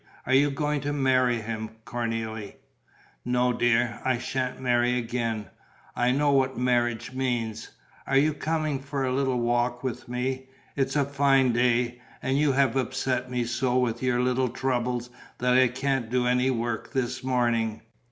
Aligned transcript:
"Are 0.25 0.33
you 0.33 0.49
going 0.49 0.81
to 0.81 0.93
marry 0.93 1.41
him, 1.41 1.69
Cornélie?" 1.85 2.55
"No, 3.23 3.53
dear. 3.53 3.99
I 4.03 4.17
sha'n't 4.17 4.59
marry 4.59 4.97
again. 4.97 5.45
I 5.95 6.09
know 6.09 6.31
what 6.31 6.57
marriage 6.57 7.11
means. 7.13 7.69
Are 8.07 8.17
you 8.17 8.33
coming 8.33 8.79
for 8.79 9.05
a 9.05 9.11
little 9.13 9.39
walk 9.39 9.83
with 9.83 10.09
me? 10.09 10.47
It's 10.75 10.95
a 10.95 11.05
fine 11.05 11.51
day; 11.53 12.01
and 12.23 12.35
you 12.35 12.53
have 12.53 12.75
upset 12.75 13.29
me 13.29 13.45
so 13.45 13.77
with 13.77 14.01
your 14.01 14.19
little 14.19 14.49
troubles 14.49 15.11
that 15.37 15.53
I 15.53 15.67
can't 15.67 16.09
do 16.09 16.25
any 16.25 16.49
work 16.49 16.93
this 16.93 17.23
morning. 17.23 17.83